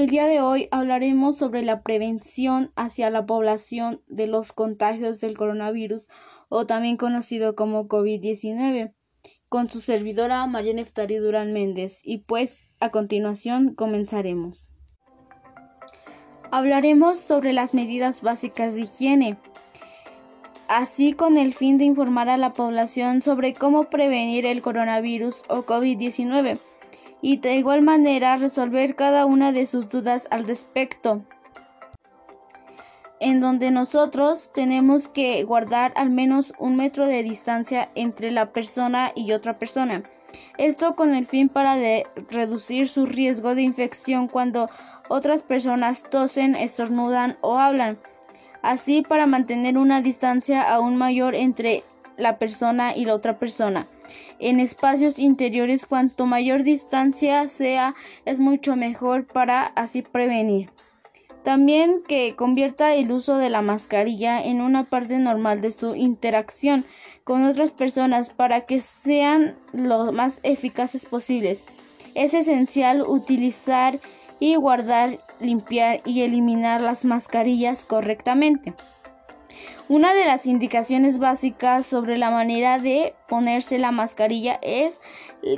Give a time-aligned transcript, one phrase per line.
[0.00, 5.36] El día de hoy hablaremos sobre la prevención hacia la población de los contagios del
[5.36, 6.08] coronavirus
[6.48, 8.94] o también conocido como COVID-19
[9.50, 14.70] con su servidora María Neftari Durán Méndez y pues a continuación comenzaremos.
[16.50, 19.36] Hablaremos sobre las medidas básicas de higiene,
[20.66, 25.66] así con el fin de informar a la población sobre cómo prevenir el coronavirus o
[25.66, 26.58] COVID-19
[27.22, 31.22] y de igual manera resolver cada una de sus dudas al respecto
[33.20, 39.12] en donde nosotros tenemos que guardar al menos un metro de distancia entre la persona
[39.14, 40.02] y otra persona.
[40.56, 41.76] Esto con el fin para
[42.30, 44.70] reducir su riesgo de infección cuando
[45.08, 47.98] otras personas tosen, estornudan o hablan.
[48.62, 51.82] Así para mantener una distancia aún mayor entre
[52.16, 53.86] la persona y la otra persona.
[54.40, 60.70] En espacios interiores cuanto mayor distancia sea es mucho mejor para así prevenir.
[61.42, 66.84] También que convierta el uso de la mascarilla en una parte normal de su interacción
[67.24, 71.64] con otras personas para que sean lo más eficaces posibles.
[72.14, 73.98] Es esencial utilizar
[74.38, 78.74] y guardar, limpiar y eliminar las mascarillas correctamente.
[79.88, 85.00] Una de las indicaciones básicas sobre la manera de ponerse la mascarilla es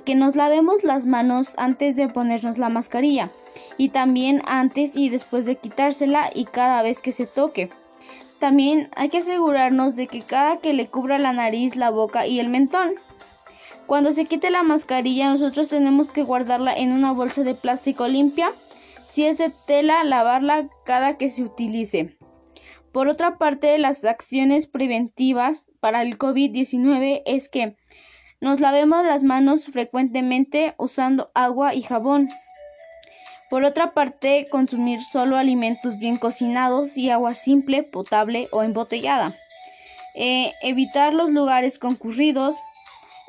[0.04, 3.28] que nos lavemos las manos antes de ponernos la mascarilla
[3.76, 7.70] y también antes y después de quitársela y cada vez que se toque.
[8.38, 12.40] También hay que asegurarnos de que cada que le cubra la nariz, la boca y
[12.40, 12.94] el mentón.
[13.86, 18.52] Cuando se quite la mascarilla nosotros tenemos que guardarla en una bolsa de plástico limpia.
[19.04, 22.16] Si es de tela, lavarla cada que se utilice.
[22.92, 27.76] Por otra parte, las acciones preventivas para el COVID-19 es que
[28.40, 32.28] nos lavemos las manos frecuentemente usando agua y jabón.
[33.48, 39.34] Por otra parte, consumir solo alimentos bien cocinados y agua simple, potable o embotellada.
[40.14, 42.56] Eh, evitar los lugares concurridos.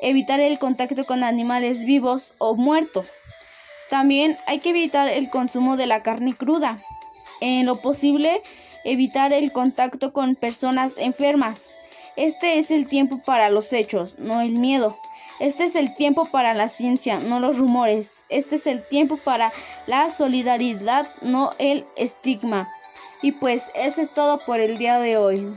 [0.00, 3.06] Evitar el contacto con animales vivos o muertos.
[3.88, 6.78] También hay que evitar el consumo de la carne cruda.
[7.40, 8.42] En lo posible,
[8.84, 11.66] evitar el contacto con personas enfermas.
[12.16, 14.96] Este es el tiempo para los hechos, no el miedo.
[15.40, 18.24] Este es el tiempo para la ciencia, no los rumores.
[18.28, 19.52] Este es el tiempo para
[19.86, 22.68] la solidaridad, no el estigma.
[23.20, 25.56] Y pues eso es todo por el día de hoy.